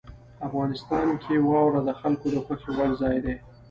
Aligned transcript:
افغانستان 0.47 1.07
کې 1.23 1.33
واوره 1.47 1.81
د 1.87 1.89
خلکو 1.99 2.27
د 2.33 2.37
خوښې 2.45 2.71
وړ 2.77 2.91
ځای 3.01 3.17
دی. 3.25 3.35